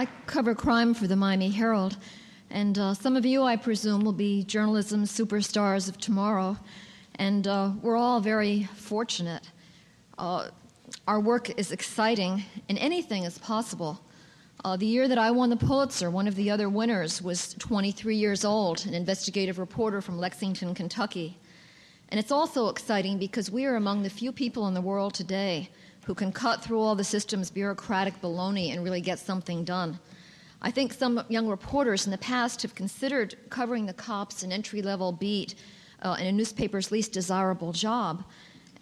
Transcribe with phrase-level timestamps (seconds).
[0.00, 1.98] I cover crime for the Miami Herald,
[2.48, 6.56] and uh, some of you, I presume, will be journalism superstars of tomorrow,
[7.16, 9.42] and uh, we're all very fortunate.
[10.16, 10.48] Uh,
[11.06, 14.00] our work is exciting, and anything is possible.
[14.64, 18.16] Uh, the year that I won the Pulitzer, one of the other winners was 23
[18.16, 21.36] years old, an investigative reporter from Lexington, Kentucky.
[22.08, 25.68] And it's also exciting because we are among the few people in the world today
[26.10, 29.96] who can cut through all the system's bureaucratic baloney and really get something done.
[30.60, 34.82] I think some young reporters in the past have considered covering the cops an entry
[34.82, 35.54] level beat
[36.02, 38.24] uh, in a newspaper's least desirable job.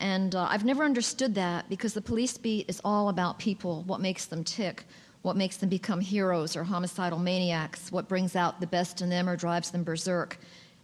[0.00, 4.00] And uh, I've never understood that because the police beat is all about people, what
[4.00, 4.86] makes them tick,
[5.20, 9.28] what makes them become heroes or homicidal maniacs, what brings out the best in them
[9.28, 10.38] or drives them berserk.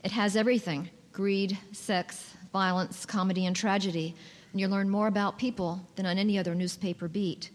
[0.05, 4.15] It has everything greed, sex, violence, comedy, and tragedy.
[4.55, 7.51] And you learn more about people than on any other newspaper beat.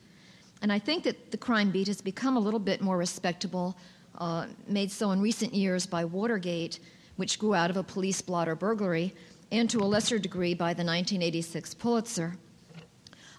[0.61, 3.77] And I think that the crime beat has become a little bit more respectable,
[4.17, 6.79] uh, made so in recent years by Watergate,
[7.15, 9.13] which grew out of a police blotter burglary,
[9.49, 12.35] and to a lesser degree by the 1986 Pulitzer.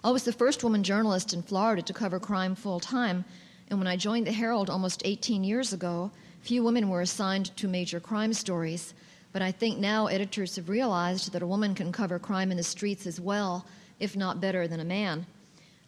[0.03, 3.25] I was the first woman journalist in Florida to cover crime full time,
[3.69, 6.09] and when I joined the Herald almost 18 years ago,
[6.41, 8.95] few women were assigned to major crime stories.
[9.33, 12.63] But I think now editors have realized that a woman can cover crime in the
[12.63, 13.65] streets as well,
[13.99, 15.25] if not better than a man.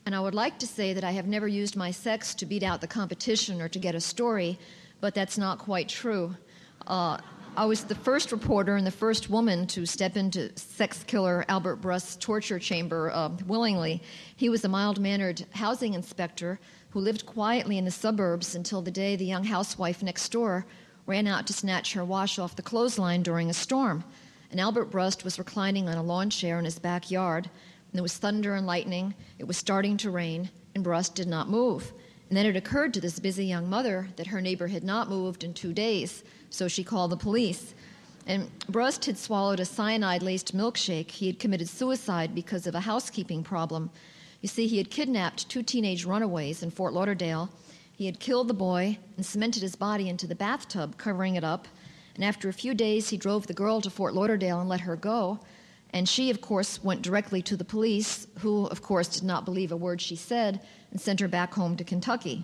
[0.05, 2.63] And I would like to say that I have never used my sex to beat
[2.63, 4.59] out the competition or to get a story,
[5.01, 6.35] but that's not quite true.
[6.87, 7.17] Uh,
[7.55, 11.77] I was the first reporter and the first woman to step into sex killer Albert
[11.77, 14.01] Brust's torture chamber uh, willingly.
[14.35, 18.91] He was a mild mannered housing inspector who lived quietly in the suburbs until the
[18.91, 20.65] day the young housewife next door
[21.05, 24.03] ran out to snatch her wash off the clothesline during a storm.
[24.51, 28.17] And Albert Brust was reclining on a lawn chair in his backyard, and there was
[28.17, 29.13] thunder and lightning.
[29.39, 31.91] It was starting to rain, and Brust did not move.
[32.29, 35.43] And then it occurred to this busy young mother that her neighbor had not moved
[35.43, 37.73] in two days so she called the police.
[38.27, 41.09] And Brust had swallowed a cyanide laced milkshake.
[41.09, 43.89] He had committed suicide because of a housekeeping problem.
[44.41, 47.49] You see, he had kidnapped two teenage runaways in Fort Lauderdale.
[47.93, 51.67] He had killed the boy and cemented his body into the bathtub, covering it up.
[52.15, 54.95] And after a few days, he drove the girl to Fort Lauderdale and let her
[54.95, 55.39] go.
[55.91, 59.71] And she, of course, went directly to the police, who, of course, did not believe
[59.71, 60.59] a word she said
[60.89, 62.43] and sent her back home to Kentucky.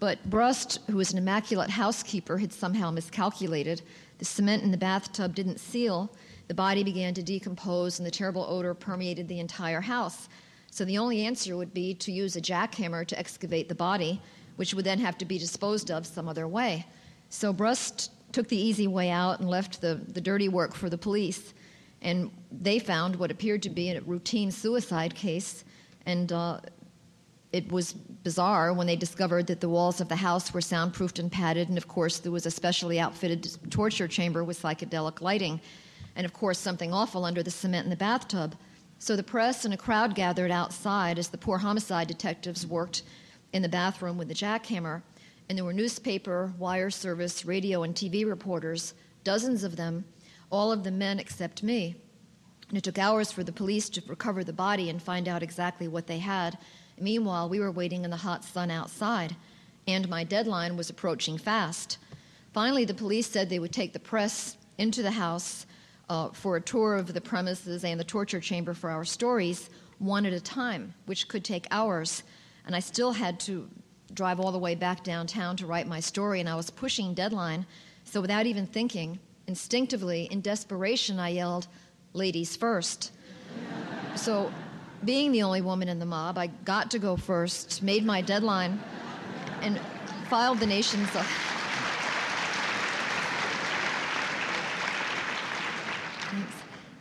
[0.00, 3.82] But Brust, who was an immaculate housekeeper, had somehow miscalculated.
[4.18, 6.12] The cement in the bathtub didn't seal.
[6.48, 10.28] The body began to decompose, and the terrible odor permeated the entire house.
[10.72, 14.20] So the only answer would be to use a jackhammer to excavate the body,
[14.56, 16.86] which would then have to be disposed of some other way.
[17.28, 20.98] So Brust took the easy way out and left the, the dirty work for the
[20.98, 21.54] police.
[22.00, 25.64] And they found what appeared to be a routine suicide case.
[26.06, 26.60] And uh,
[27.52, 31.30] it was bizarre when they discovered that the walls of the house were soundproofed and
[31.30, 35.60] padded, and of course, there was a specially outfitted torture chamber with psychedelic lighting,
[36.16, 38.56] and of course, something awful under the cement in the bathtub.
[38.98, 43.02] So the press and a crowd gathered outside as the poor homicide detectives worked
[43.52, 45.02] in the bathroom with the jackhammer,
[45.48, 50.04] and there were newspaper, wire service, radio, and TV reporters, dozens of them,
[50.50, 51.96] all of them men except me.
[52.68, 55.88] And it took hours for the police to recover the body and find out exactly
[55.88, 56.58] what they had
[56.98, 59.34] Meanwhile, we were waiting in the hot sun outside,
[59.88, 61.98] and my deadline was approaching fast.
[62.52, 65.66] Finally, the police said they would take the press into the house
[66.08, 70.26] uh, for a tour of the premises and the torture chamber for our stories, one
[70.26, 72.22] at a time, which could take hours.
[72.66, 73.68] And I still had to
[74.14, 77.66] drive all the way back downtown to write my story, and I was pushing deadline.
[78.04, 81.66] So without even thinking, instinctively, in desperation, I yelled,
[82.14, 83.12] Ladies first.
[84.16, 84.52] so
[85.04, 88.78] being the only woman in the mob, I got to go first, made my deadline,
[89.62, 89.80] and
[90.28, 91.08] filed the nation's.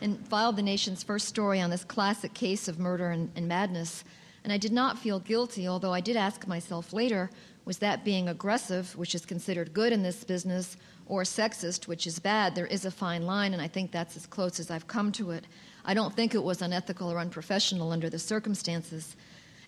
[0.01, 4.03] And filed the nation's first story on this classic case of murder and, and madness.
[4.43, 7.29] And I did not feel guilty, although I did ask myself later
[7.63, 12.17] was that being aggressive, which is considered good in this business, or sexist, which is
[12.19, 12.55] bad?
[12.55, 15.31] There is a fine line, and I think that's as close as I've come to
[15.31, 15.45] it.
[15.85, 19.15] I don't think it was unethical or unprofessional under the circumstances.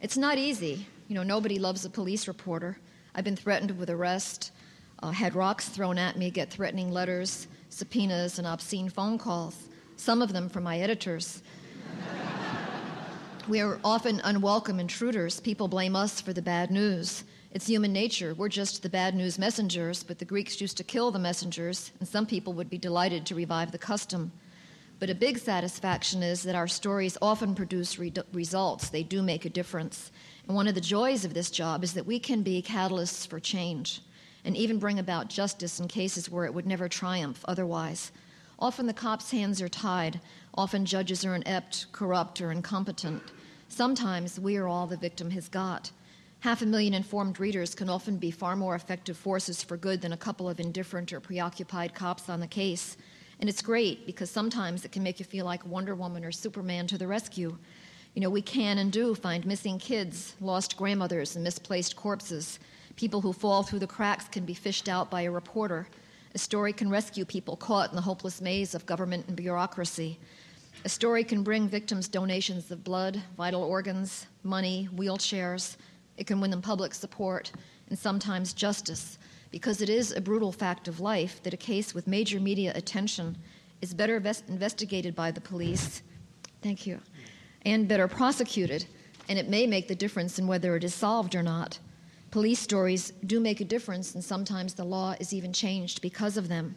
[0.01, 0.87] It's not easy.
[1.07, 2.77] You know, nobody loves a police reporter.
[3.13, 4.51] I've been threatened with arrest,
[5.03, 10.21] uh, had rocks thrown at me, get threatening letters, subpoenas, and obscene phone calls, some
[10.21, 11.43] of them from my editors.
[13.47, 15.39] We are often unwelcome intruders.
[15.39, 17.23] People blame us for the bad news.
[17.51, 18.33] It's human nature.
[18.33, 22.07] We're just the bad news messengers, but the Greeks used to kill the messengers, and
[22.07, 24.31] some people would be delighted to revive the custom.
[24.99, 28.89] But a big satisfaction is that our stories often produce re- results.
[28.89, 30.11] They do make a difference.
[30.47, 33.39] And one of the joys of this job is that we can be catalysts for
[33.39, 34.01] change
[34.45, 38.11] and even bring about justice in cases where it would never triumph otherwise.
[38.59, 40.21] Often the cops' hands are tied.
[40.55, 43.23] Often judges are inept, corrupt, or incompetent.
[43.67, 45.91] Sometimes we are all the victim has got.
[46.41, 50.13] Half a million informed readers can often be far more effective forces for good than
[50.13, 52.97] a couple of indifferent or preoccupied cops on the case.
[53.39, 56.85] And it's great because sometimes it can make you feel like Wonder Woman or Superman
[56.87, 57.57] to the rescue.
[58.13, 62.59] You know, we can and do find missing kids, lost grandmothers, and misplaced corpses.
[62.95, 65.87] People who fall through the cracks can be fished out by a reporter.
[66.35, 70.19] A story can rescue people caught in the hopeless maze of government and bureaucracy.
[70.85, 75.77] A story can bring victims donations of blood, vital organs, money, wheelchairs.
[76.17, 77.51] It can win them public support
[77.89, 79.19] and sometimes justice,
[79.51, 83.37] because it is a brutal fact of life that a case with major media attention
[83.81, 84.15] is better
[84.47, 86.01] investigated by the police.
[86.61, 86.99] Thank you
[87.65, 88.85] and better prosecuted,
[89.29, 91.79] and it may make the difference in whether it is solved or not.
[92.33, 96.47] Police stories do make a difference, and sometimes the law is even changed because of
[96.47, 96.75] them.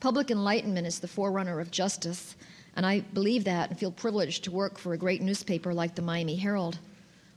[0.00, 2.34] Public enlightenment is the forerunner of justice,
[2.74, 6.02] and I believe that and feel privileged to work for a great newspaper like the
[6.02, 6.80] Miami Herald.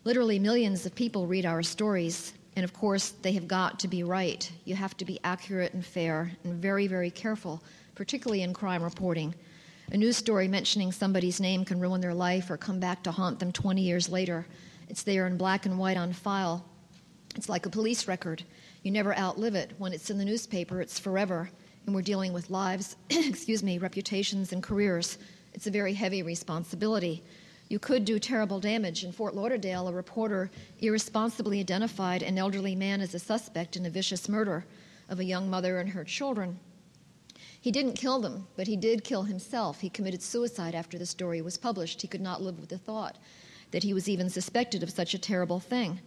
[0.03, 4.01] Literally, millions of people read our stories, and of course, they have got to be
[4.01, 4.51] right.
[4.65, 7.61] You have to be accurate and fair and very, very careful,
[7.93, 9.35] particularly in crime reporting.
[9.91, 13.37] A news story mentioning somebody's name can ruin their life or come back to haunt
[13.37, 14.47] them 20 years later.
[14.89, 16.65] It's there in black and white on file.
[17.35, 18.43] It's like a police record.
[18.83, 19.71] You never outlive it.
[19.77, 21.49] When it's in the newspaper, it's forever.
[21.85, 25.17] And we're dealing with lives, excuse me, reputations, and careers.
[25.53, 27.23] It's a very heavy responsibility.
[27.69, 29.03] You could do terrible damage.
[29.03, 33.89] In Fort Lauderdale, a reporter irresponsibly identified an elderly man as a suspect in a
[33.89, 34.65] vicious murder
[35.09, 36.59] of a young mother and her children.
[37.59, 39.79] He didn't kill them, but he did kill himself.
[39.79, 42.01] He committed suicide after the story was published.
[42.01, 43.17] He could not live with the thought
[43.71, 45.99] that he was even suspected of such a terrible thing.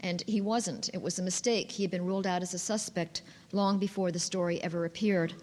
[0.00, 0.90] And he wasn't.
[0.94, 1.72] It was a mistake.
[1.72, 3.22] He had been ruled out as a suspect
[3.52, 5.34] long before the story ever appeared.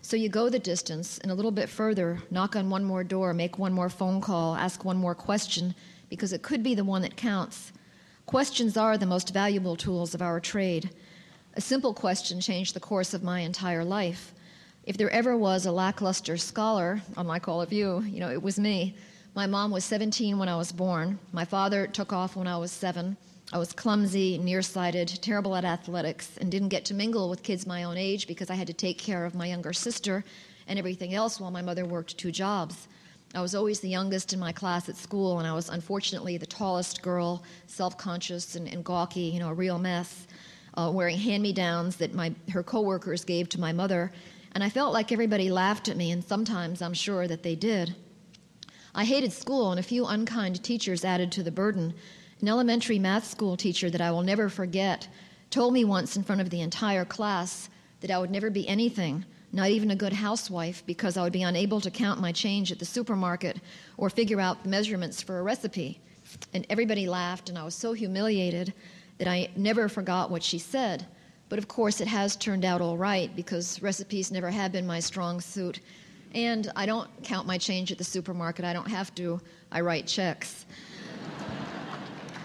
[0.00, 3.34] So you go the distance and a little bit further, knock on one more door,
[3.34, 5.74] make one more phone call, ask one more question,
[6.08, 7.72] because it could be the one that counts.
[8.26, 10.90] Questions are the most valuable tools of our trade.
[11.54, 14.32] A simple question changed the course of my entire life.
[14.84, 18.58] If there ever was a lackluster scholar, unlike all of you, you know, it was
[18.58, 18.96] me.
[19.38, 21.20] My mom was 17 when I was born.
[21.30, 23.16] My father took off when I was seven.
[23.52, 27.84] I was clumsy, nearsighted, terrible at athletics, and didn't get to mingle with kids my
[27.84, 30.24] own age because I had to take care of my younger sister
[30.66, 32.88] and everything else while my mother worked two jobs.
[33.32, 36.44] I was always the youngest in my class at school, and I was unfortunately the
[36.44, 40.26] tallest girl, self conscious and, and, gawky, you know, a real mess,
[40.74, 44.10] uh, wearing hand me downs that my, her coworkers gave to my mother
[44.52, 47.94] and I felt like everybody laughed at me, and sometimes I'm sure that they did.
[48.98, 51.94] I hated school, and a few unkind teachers added to the burden.
[52.40, 55.06] An elementary math school teacher that I will never forget
[55.50, 59.24] told me once in front of the entire class that I would never be anything,
[59.52, 62.80] not even a good housewife, because I would be unable to count my change at
[62.80, 63.60] the supermarket
[63.98, 66.00] or figure out the measurements for a recipe.
[66.52, 68.74] And everybody laughed, and I was so humiliated
[69.18, 71.06] that I never forgot what she said.
[71.48, 74.98] But of course, it has turned out all right because recipes never have been my
[74.98, 75.78] strong suit.
[76.34, 78.64] And I don't count my change at the supermarket.
[78.64, 79.40] I don't have to.
[79.72, 80.66] I write checks.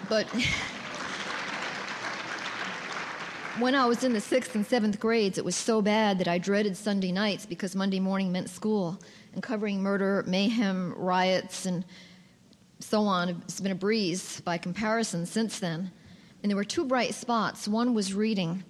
[0.10, 0.28] but
[3.60, 6.38] when I was in the sixth and seventh grades, it was so bad that I
[6.38, 9.00] dreaded Sunday nights because Monday morning meant school.
[9.34, 11.84] And covering murder, mayhem, riots, and
[12.80, 15.92] so on has been a breeze by comparison since then.
[16.42, 17.68] And there were two bright spots.
[17.68, 18.64] One was reading.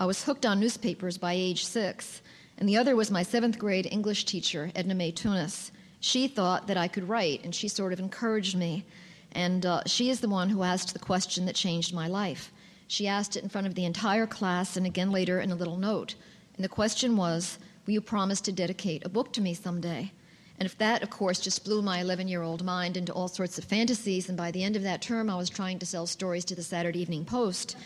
[0.00, 2.22] I was hooked on newspapers by age six,
[2.58, 5.70] and the other was my seventh grade English teacher, Edna Mae Tunis.
[6.00, 8.84] She thought that I could write, and she sort of encouraged me.
[9.32, 12.52] And uh, she is the one who asked the question that changed my life.
[12.88, 15.76] She asked it in front of the entire class and again later in a little
[15.76, 16.16] note.
[16.56, 20.12] And the question was, Will you promise to dedicate a book to me someday?
[20.58, 23.56] And if that, of course, just blew my 11 year old mind into all sorts
[23.56, 26.44] of fantasies, and by the end of that term, I was trying to sell stories
[26.46, 27.76] to the Saturday Evening Post.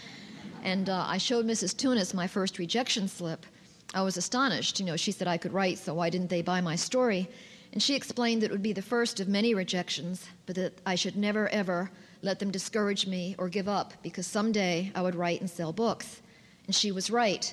[0.62, 1.76] And uh, I showed Mrs.
[1.76, 3.44] Tunis my first rejection slip.
[3.94, 4.80] I was astonished.
[4.80, 7.28] You know, she said I could write, so why didn't they buy my story?
[7.72, 10.94] And she explained that it would be the first of many rejections, but that I
[10.94, 15.40] should never, ever let them discourage me or give up, because someday I would write
[15.40, 16.20] and sell books.
[16.66, 17.52] And she was right.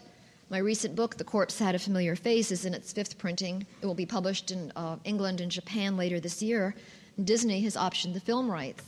[0.49, 3.65] My recent book, The Corpse Had a Familiar Face, is in its fifth printing.
[3.81, 6.75] It will be published in uh, England and Japan later this year.
[7.23, 8.83] Disney has optioned the film rights.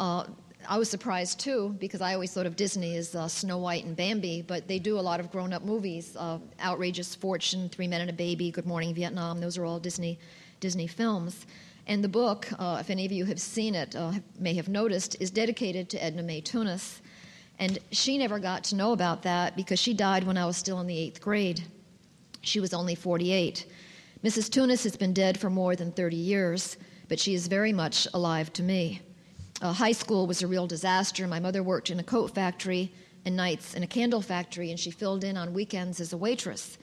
[0.00, 0.24] Uh,
[0.68, 3.96] I was surprised too because I always thought of Disney as uh, Snow White and
[3.96, 6.16] Bambi, but they do a lot of grown-up movies.
[6.16, 9.40] Uh, Outrageous Fortune, Three Men and a Baby, Good Morning Vietnam.
[9.40, 10.18] Those are all Disney
[10.60, 11.46] Disney films.
[11.86, 15.16] And the book, uh, if any of you have seen it, uh, may have noticed,
[15.20, 17.00] is dedicated to Edna Mae Tunis.
[17.58, 20.80] And she never got to know about that because she died when I was still
[20.80, 21.62] in the eighth grade.
[22.42, 23.66] She was only 48.
[24.24, 24.50] Mrs.
[24.50, 26.76] Tunis has been dead for more than 30 years,
[27.08, 29.00] but she is very much alive to me.
[29.62, 31.26] Uh, high school was a real disaster.
[31.26, 32.92] My mother worked in a coat factory
[33.24, 36.78] and nights in a candle factory, and she filled in on weekends as a waitress.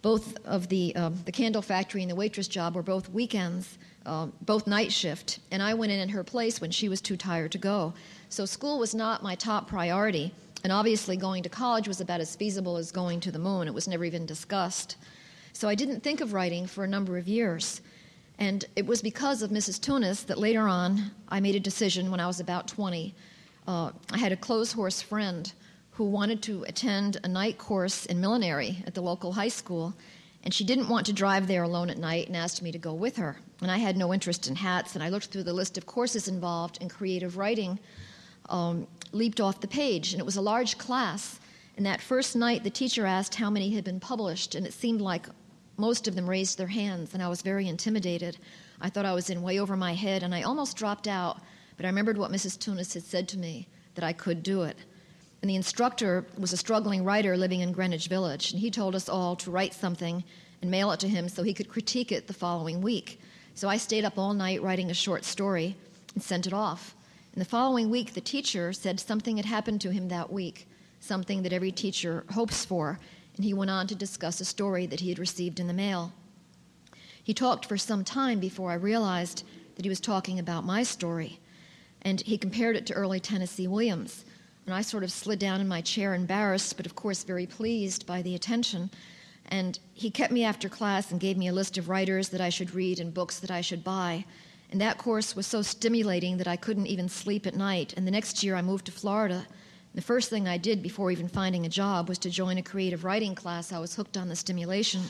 [0.00, 4.28] Both of the, um, the candle factory and the waitress job were both weekends, uh,
[4.42, 7.52] both night shift, and I went in in her place when she was too tired
[7.52, 7.94] to go.
[8.28, 12.36] So school was not my top priority, and obviously going to college was about as
[12.36, 13.68] feasible as going to the moon.
[13.68, 14.96] It was never even discussed.
[15.52, 17.80] So I didn't think of writing for a number of years.
[18.38, 19.80] And it was because of Mrs.
[19.80, 23.14] Tunis that later on I made a decision when I was about 20.
[23.66, 25.52] Uh, I had a clothes horse friend
[25.92, 29.94] who wanted to attend a night course in millinery at the local high school,
[30.42, 32.92] and she didn't want to drive there alone at night and asked me to go
[32.92, 33.36] with her.
[33.62, 36.26] And I had no interest in hats, and I looked through the list of courses
[36.26, 37.78] involved in creative writing,
[38.48, 41.38] um, leaped off the page, and it was a large class.
[41.76, 45.00] And that first night, the teacher asked how many had been published, and it seemed
[45.00, 45.26] like
[45.76, 48.36] most of them raised their hands, and I was very intimidated.
[48.80, 51.40] I thought I was in way over my head, and I almost dropped out,
[51.76, 52.58] but I remembered what Mrs.
[52.58, 54.76] Tunis had said to me that I could do it.
[55.42, 59.08] And the instructor was a struggling writer living in Greenwich Village, and he told us
[59.08, 60.24] all to write something
[60.62, 63.20] and mail it to him so he could critique it the following week.
[63.54, 65.76] So I stayed up all night writing a short story
[66.14, 66.94] and sent it off.
[67.34, 70.66] And the following week, the teacher said something had happened to him that week,
[71.00, 72.98] something that every teacher hopes for,
[73.36, 76.12] and he went on to discuss a story that he had received in the mail.
[77.22, 79.44] He talked for some time before I realized
[79.76, 81.40] that he was talking about my story,
[82.02, 84.24] and he compared it to early Tennessee Williams
[84.66, 88.06] and I sort of slid down in my chair, embarrassed, but of course very pleased
[88.06, 88.90] by the attention.
[89.46, 92.48] And he kept me after class and gave me a list of writers that I
[92.48, 94.24] should read and books that I should buy.
[94.70, 97.92] And that course was so stimulating that I couldn't even sleep at night.
[97.96, 99.46] And the next year I moved to Florida.
[99.94, 103.04] The first thing I did before even finding a job was to join a creative
[103.04, 103.72] writing class.
[103.72, 105.02] I was hooked on the stimulation.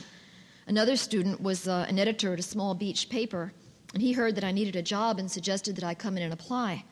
[0.67, 3.51] Another student was uh, an editor at a small beach paper,
[3.95, 6.33] and he heard that I needed a job and suggested that I come in and
[6.33, 6.85] apply.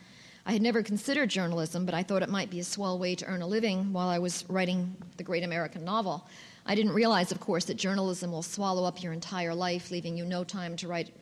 [0.44, 3.26] I had never considered journalism, but I thought it might be a swell way to
[3.28, 6.28] earn a living while I was writing the great American novel.
[6.66, 10.26] I didn't realize, of course, that journalism will swallow up your entire life, leaving you
[10.26, 11.14] no time to write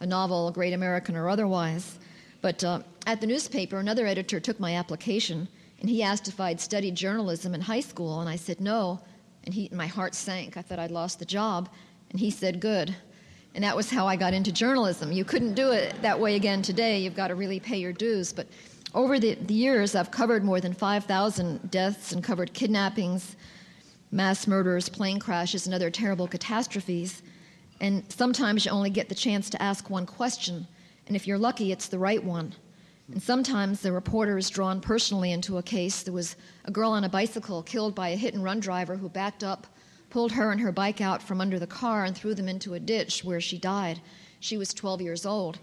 [0.00, 1.98] a novel, a great American or otherwise.
[2.40, 5.46] But uh, at the newspaper, another editor took my application,
[5.80, 9.00] and he asked if I'd studied journalism in high school, and I said no.
[9.44, 10.56] And he, my heart sank.
[10.56, 11.68] I thought I'd lost the job,
[12.10, 12.96] and he said, "Good."
[13.54, 15.12] And that was how I got into journalism.
[15.12, 17.00] You couldn't do it that way again today.
[17.00, 18.30] You've got to really pay your dues.
[18.30, 18.48] But
[18.94, 23.34] over the, the years, I've covered more than 5,000 deaths and covered kidnappings,
[24.10, 27.22] mass murders, plane crashes, and other terrible catastrophes.
[27.80, 30.66] And sometimes you only get the chance to ask one question.
[31.06, 32.54] And if you're lucky, it's the right one.
[33.12, 36.02] And sometimes the reporter is drawn personally into a case.
[36.02, 39.08] There was a girl on a bicycle killed by a hit and run driver who
[39.08, 39.66] backed up
[40.10, 42.80] pulled her and her bike out from under the car and threw them into a
[42.80, 44.00] ditch where she died.
[44.40, 45.58] She was 12 years old.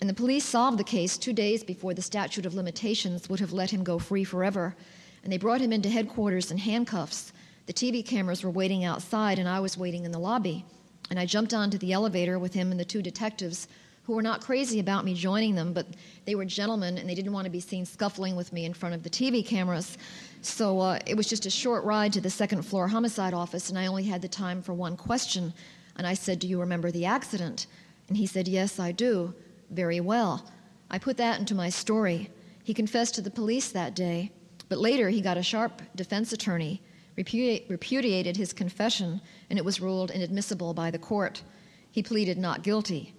[0.00, 3.52] And the police solved the case two days before the statute of limitations would have
[3.52, 4.74] let him go free forever.
[5.22, 7.32] And they brought him into headquarters in handcuffs.
[7.66, 10.64] The TV cameras were waiting outside, and I was waiting in the lobby.
[11.10, 13.68] And I jumped onto the elevator with him and the two detectives
[14.04, 15.86] who were not crazy about me joining them, but
[16.24, 18.94] they were gentlemen and they didn't want to be seen scuffling with me in front
[18.94, 19.98] of the TV cameras.
[20.42, 23.78] So uh, it was just a short ride to the second floor homicide office, and
[23.78, 25.52] I only had the time for one question.
[25.96, 27.66] And I said, Do you remember the accident?
[28.08, 29.34] And he said, Yes, I do.
[29.70, 30.50] Very well.
[30.90, 32.30] I put that into my story.
[32.64, 34.32] He confessed to the police that day,
[34.68, 36.82] but later he got a sharp defense attorney,
[37.16, 41.42] repudiated his confession, and it was ruled inadmissible by the court.
[41.90, 43.14] He pleaded not guilty.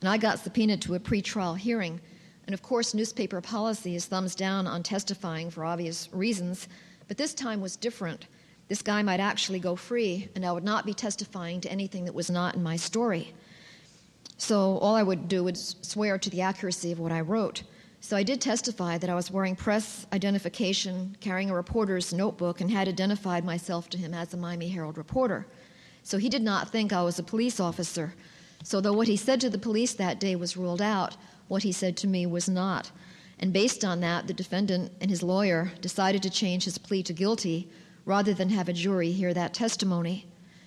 [0.00, 2.00] And I got subpoenaed to a pretrial hearing
[2.46, 6.68] and of course, newspaper policy is thumbs down on testifying for obvious reasons,
[7.08, 8.26] but this time was different.
[8.68, 12.14] This guy might actually go free, and I would not be testifying to anything that
[12.14, 13.34] was not in my story.
[14.38, 17.62] So all I would do was swear to the accuracy of what I wrote.
[18.00, 22.70] So I did testify that I was wearing press identification, carrying a reporter's notebook, and
[22.70, 25.46] had identified myself to him as a Miami Herald reporter.
[26.04, 28.14] So he did not think I was a police officer.
[28.66, 31.70] So though what he said to the police that day was ruled out, what he
[31.70, 32.90] said to me was not.
[33.38, 37.12] And based on that, the defendant and his lawyer decided to change his plea to
[37.12, 37.70] guilty
[38.04, 40.26] rather than have a jury hear that testimony.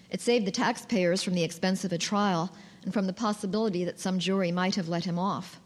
[0.10, 4.00] It saved the taxpayers from the expense of a trial and from the possibility that
[4.00, 5.60] some jury might have let him off.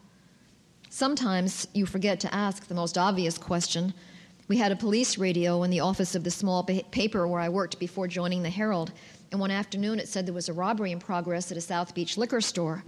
[0.89, 3.93] Sometimes you forget to ask the most obvious question.
[4.47, 7.77] We had a police radio in the office of the small paper where I worked
[7.77, 8.91] before joining the Herald,
[9.33, 12.17] and one afternoon it said there was a robbery in progress at a South Beach
[12.17, 12.83] liquor store.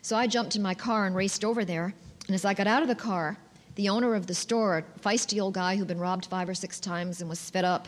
[0.00, 1.92] So I jumped in my car and raced over there.
[2.26, 3.36] And as I got out of the car,
[3.74, 6.80] the owner of the store, a feisty old guy who'd been robbed five or six
[6.80, 7.86] times and was fed up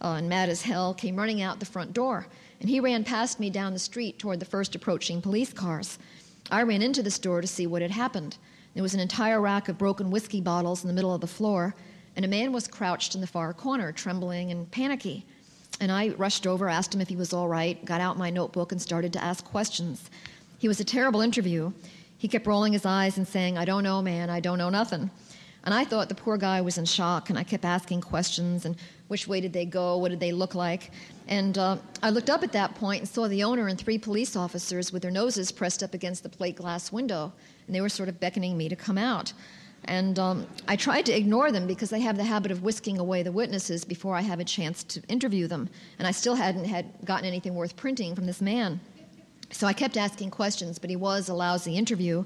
[0.00, 2.28] uh, and mad as hell, came running out the front door.
[2.60, 5.98] And he ran past me down the street toward the first approaching police cars.
[6.52, 8.36] I ran into the store to see what had happened.
[8.74, 11.74] There was an entire rack of broken whiskey bottles in the middle of the floor,
[12.14, 15.26] and a man was crouched in the far corner, trembling and panicky.
[15.80, 18.72] And I rushed over, asked him if he was all right, got out my notebook,
[18.72, 20.10] and started to ask questions.
[20.58, 21.72] He was a terrible interview.
[22.18, 25.10] He kept rolling his eyes and saying, I don't know, man, I don't know nothing.
[25.64, 28.76] And I thought the poor guy was in shock, and I kept asking questions and
[29.08, 30.90] which way did they go, what did they look like.
[31.26, 34.36] And uh, I looked up at that point and saw the owner and three police
[34.36, 37.32] officers with their noses pressed up against the plate glass window,
[37.66, 39.32] and they were sort of beckoning me to come out.
[39.84, 43.22] And um, I tried to ignore them because they have the habit of whisking away
[43.22, 45.70] the witnesses before I have a chance to interview them.
[45.98, 48.80] And I still hadn't had gotten anything worth printing from this man.
[49.50, 52.24] So I kept asking questions, but he was a lousy interview.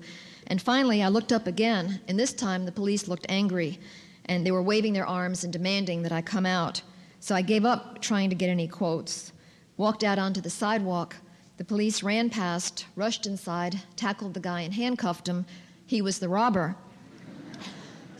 [0.49, 3.79] And finally, I looked up again, and this time the police looked angry,
[4.27, 6.83] and they were waving their arms and demanding that I come out.
[7.21, 9.33] So I gave up trying to get any quotes,
[9.77, 11.15] walked out onto the sidewalk.
[11.59, 15.47] The police ran past, rushed inside, tackled the guy, and handcuffed him.
[15.87, 16.75] He was the robber.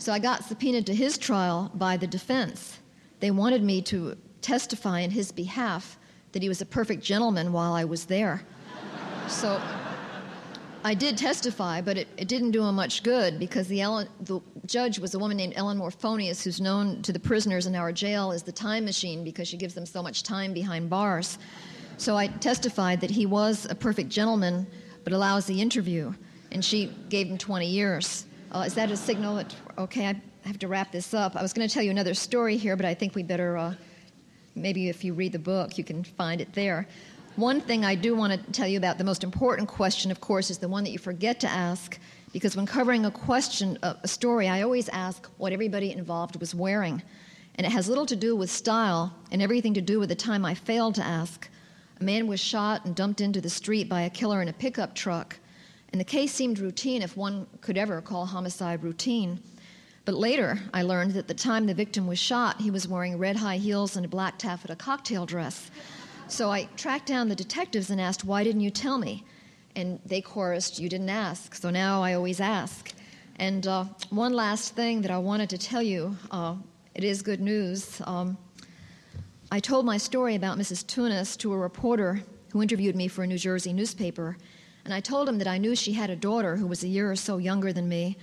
[0.03, 2.77] So I got subpoenaed to his trial by the defense.
[3.21, 5.97] They wanted me to testify in his behalf
[6.33, 8.41] that he was a perfect gentleman while I was there.
[9.29, 9.61] So
[10.83, 14.41] I did testify, but it, it didn't do him much good because the, Ellen, the
[14.65, 18.33] judge was a woman named Ellen Morphonius, who's known to the prisoners in our jail
[18.33, 21.39] as the time machine because she gives them so much time behind bars.
[21.95, 24.67] So I testified that he was a perfect gentleman,
[25.05, 26.13] but allows the interview,
[26.51, 28.25] and she gave him 20 years.
[28.53, 31.35] Uh, is that a signal that, okay, I have to wrap this up.
[31.35, 33.73] I was going to tell you another story here, but I think we better, uh,
[34.53, 36.87] maybe if you read the book, you can find it there.
[37.35, 40.51] One thing I do want to tell you about the most important question, of course,
[40.51, 41.97] is the one that you forget to ask,
[42.31, 47.01] because when covering a question, a story, I always ask what everybody involved was wearing.
[47.55, 50.45] And it has little to do with style and everything to do with the time
[50.45, 51.49] I failed to ask.
[51.99, 54.93] A man was shot and dumped into the street by a killer in a pickup
[54.93, 55.39] truck.
[55.93, 59.39] And the case seemed routine if one could ever call homicide routine.
[60.05, 63.35] But later, I learned that the time the victim was shot, he was wearing red
[63.35, 65.69] high heels and a black taffeta cocktail dress.
[66.27, 69.23] So I tracked down the detectives and asked, Why didn't you tell me?
[69.75, 71.53] And they chorused, You didn't ask.
[71.53, 72.91] So now I always ask.
[73.35, 76.55] And uh, one last thing that I wanted to tell you uh,
[76.95, 78.01] it is good news.
[78.05, 78.35] Um,
[79.51, 80.87] I told my story about Mrs.
[80.87, 84.37] Tunis to a reporter who interviewed me for a New Jersey newspaper.
[84.85, 87.09] And I told him that I knew she had a daughter who was a year
[87.09, 88.17] or so younger than me,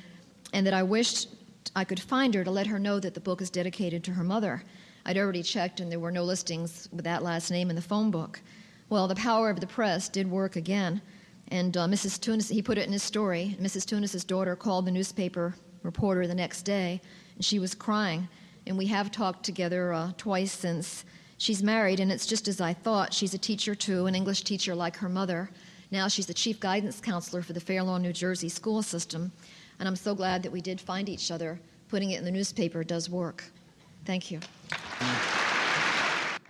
[0.52, 1.28] and that I wished
[1.74, 4.24] I could find her to let her know that the book is dedicated to her
[4.24, 4.62] mother.
[5.06, 8.10] I'd already checked, and there were no listings with that last name in the phone
[8.10, 8.40] book.
[8.88, 11.00] Well, the power of the press did work again,
[11.48, 12.20] and uh, Mrs.
[12.20, 13.56] Tunis, he put it in his story.
[13.60, 13.86] Mrs.
[13.86, 17.00] Tunis's daughter called the newspaper reporter the next day,
[17.36, 18.28] and she was crying.
[18.66, 21.04] And we have talked together uh, twice since.
[21.38, 23.14] She's married, and it's just as I thought.
[23.14, 25.50] She's a teacher too, an English teacher like her mother.
[25.90, 29.32] Now she's the chief guidance counselor for the Fair Lawn, New Jersey school system.
[29.78, 31.60] And I'm so glad that we did find each other.
[31.88, 33.44] Putting it in the newspaper does work.
[34.04, 34.40] Thank you.